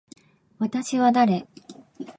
[0.57, 1.47] 私は誰。